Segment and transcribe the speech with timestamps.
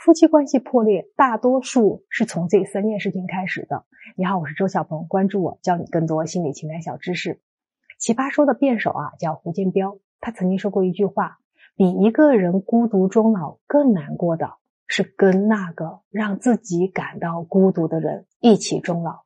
[0.00, 3.84] 夫妻关系破裂，大多数是从这三件事情开始的。
[4.16, 7.38] 你好，我是周小鹏，关注我，教你更多心理情感小知识。
[7.98, 11.36] 奇葩说的辩手啊，叫胡建彪，他曾经说过一句话：
[11.76, 14.54] 比一个人孤独终老更难过的
[14.86, 19.24] 是跟那个让自己感到孤独的人一起终老。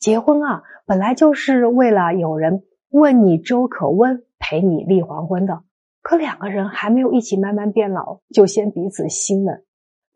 [0.00, 5.62] 结婚啊，本来就是为了有人问你粥可温，陪你立黄昏的。
[6.02, 9.62] 可两个人还没有一起慢慢变老，就先彼此心冷。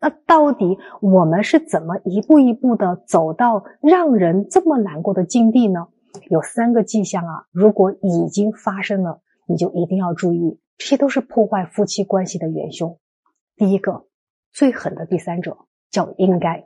[0.03, 5.87] 那到底我们是怎么一步一步的走到让人这么难过的境地呢？
[6.29, 12.99] 有三个迹象啊，如果已经发生了，你就一定要注意，这些都是破坏夫妻关系的元凶。
[13.55, 14.05] 第一个，
[14.51, 15.57] 最狠的第三者
[15.89, 16.65] 叫应该。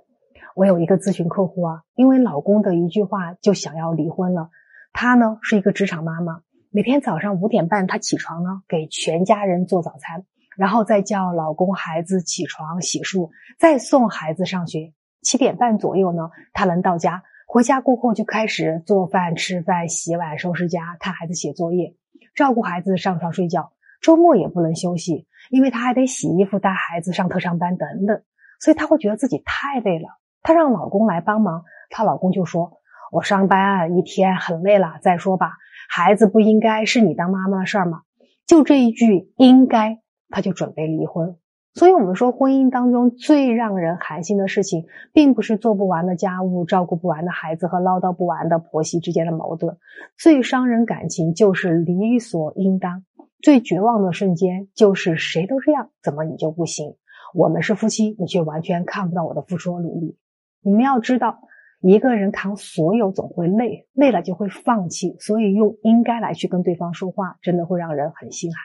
[0.55, 4.49] 我有一个咨询客户啊，因为老公的一句话就想要离婚了。
[4.93, 10.25] 她呢是一个职场妈妈，每天早上五点半她起床呢，给全家人做早餐。
[10.57, 13.29] 然后再叫老公、孩子起床洗漱，
[13.59, 14.93] 再送孩子上学。
[15.21, 17.23] 七点半左右呢，他能到家。
[17.47, 21.95] 回家过后就开始做饭、吃饭、洗碗、收拾家、看孩子写作业、
[22.35, 23.71] 照顾孩子上床睡觉。
[24.01, 28.21] 周末也不能休息，因为他还得洗衣服、带孩子上特上班等等。
[28.59, 30.07] 所以他会觉得自己太累了。
[30.43, 32.79] 她让老公来帮忙，她老公就说
[33.11, 35.51] ：“我上班一天很累了，再说吧。
[35.89, 38.01] 孩子不应该是你当妈妈的事儿吗？”
[38.47, 39.99] 就这一句“应该”。
[40.29, 41.37] 他就准备离婚，
[41.73, 49.77] 所以我们说婚姻当中最让人寒心的事情，并不是做不完的家务、照顾不完的孩子和唠叨不完的婆媳之间的矛盾，
[50.17, 53.03] 最伤人感情就是理所应当。
[53.41, 56.95] 最绝望的瞬间就是谁都这样，怎么你就不行？
[57.35, 60.17] 我们是夫妻，你却完全看不到我的付出和努力。
[60.61, 61.39] 你们要知道，
[61.79, 68.59] 一个人扛所有总会累，累了就会放弃，所以用应该来去跟对方说话，真的会让人很心寒。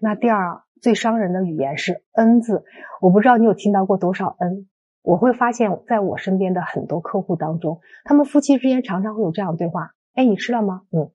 [0.00, 0.65] 那第二啊。
[0.80, 2.64] 最伤人的语言是“恩”字，
[3.00, 4.68] 我不知道你有听到过多少“恩”。
[5.02, 11.10] 我会发现，在我身边的很多客户当中，他们夫妻之间常常会有这样对话：“哎，你吃了吗？”“嗯。”“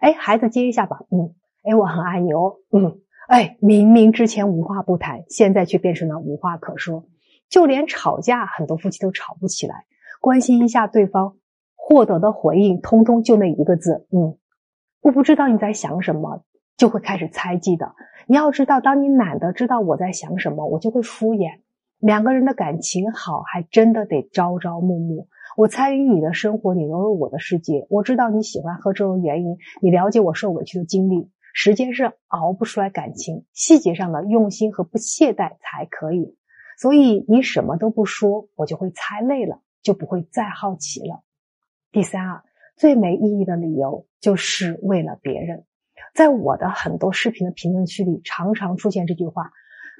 [0.00, 1.00] 哎，孩子接一下吧。
[1.12, 1.34] ”“嗯。
[1.62, 2.56] ”“哎，我很爱你哦。
[2.72, 3.00] ”“嗯。
[3.28, 7.04] ”“哎，明明之前无话不谈，现在却变成了无话可说。
[7.50, 9.84] 就连吵架，很多夫妻都吵不起来。
[10.20, 11.36] 关心一下对方，
[11.76, 14.38] 获得的回应，通通就那一个字：“嗯。”
[15.00, 16.42] 我不知道你在想什么。
[16.78, 17.94] 就会开始猜忌的。
[18.26, 21.60] 你要知道，当你懒得知道我在想什么，我就会敷衍。
[21.98, 25.28] 两个人的感情好，还真的得朝朝暮暮。
[25.56, 27.86] 我参与你的生活，你融入我的世界。
[27.90, 31.30] 我知道你喜欢喝粥的原因，你了解我受委屈的经历。
[31.52, 36.36] 时间是熬不出来感情，细节上的用心和不懈怠才可以。
[36.78, 41.24] 所以你什么都不说，我就会猜累了，就不会再好奇了。
[41.90, 42.44] 第三啊，
[42.76, 45.64] 最没意义的理由就是为了别人。
[46.18, 49.52] 在我的很多视频的评论区里，常常出现这句话：“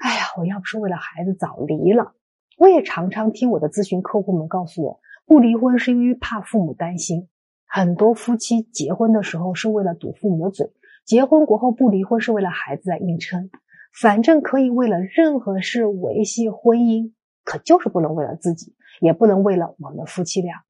[0.03, 2.11] 哎呀，我要不是为了孩子早离了。”
[2.59, 7.29] 我也常常听我的咨询客户们告诉我，不离婚是因为怕父母担心。
[7.65, 10.73] 很多夫妻结婚的时候是为了堵父母的嘴，
[11.05, 13.49] 结婚过后不离婚是为了孩子在硬撑。
[13.97, 17.13] 反正可以为了任何事维系婚姻，
[17.45, 20.65] 可就是不能为了自己，也不能为了我们夫妻俩。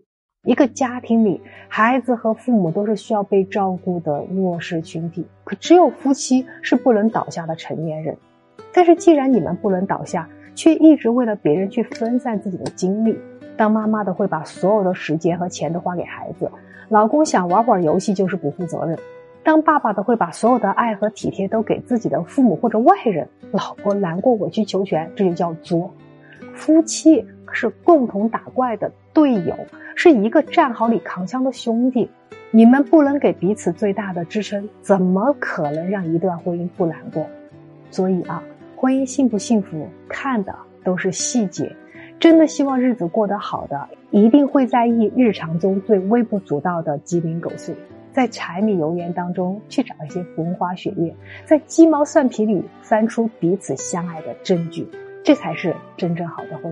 [0.46, 8.16] 一个家庭里，孩子和父母都是需要被照顾的弱势群体，可只有夫妻是不能倒下的成年人。
[8.74, 13.20] 但是既然你们不能倒下，却一直为了别人去分散自己的精力，
[13.58, 16.50] 当妈妈的会把所有的时间和钱都花给孩子，
[16.88, 18.96] 老公想玩会儿游戏就是不负责任；
[19.44, 25.94] 当爸爸的会把所有的爱和体贴都给自己的父母或者外人，老婆难过委曲求全，这就叫作。
[26.54, 29.54] 夫妻是共同打怪的队友。
[30.02, 32.10] 是一个战壕里扛枪的兄弟，
[32.52, 37.28] 你们不能给彼此最大的支撑，怎么可能让一段婚姻不难过？
[37.92, 38.42] 所以啊，
[38.78, 40.56] 婚姻幸不幸福，看的
[40.86, 41.76] 都是细节。
[42.18, 47.76] 真的希望日子过得好的，一定会在意日常中最微不足道的鸡零狗碎，
[48.14, 54.88] 在柴米油盐当中去找一些风花雪月，在鸡毛蒜皮里翻出彼此相爱的证据，
[55.26, 56.68] 这才是真正好的婚姻。